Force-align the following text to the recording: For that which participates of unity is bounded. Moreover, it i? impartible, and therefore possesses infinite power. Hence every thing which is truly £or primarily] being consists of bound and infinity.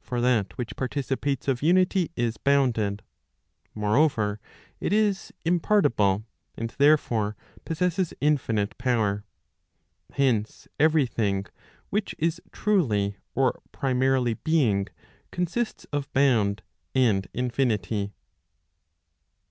For 0.00 0.22
that 0.22 0.56
which 0.56 0.74
participates 0.74 1.48
of 1.48 1.60
unity 1.62 2.10
is 2.16 2.38
bounded. 2.38 3.02
Moreover, 3.74 4.40
it 4.80 4.94
i? 4.94 5.32
impartible, 5.44 6.24
and 6.54 6.70
therefore 6.78 7.36
possesses 7.66 8.14
infinite 8.18 8.78
power. 8.78 9.26
Hence 10.14 10.66
every 10.80 11.04
thing 11.04 11.44
which 11.90 12.14
is 12.18 12.40
truly 12.52 13.18
£or 13.36 13.58
primarily] 13.70 14.32
being 14.32 14.88
consists 15.30 15.84
of 15.92 16.10
bound 16.14 16.62
and 16.94 17.28
infinity. 17.34 18.14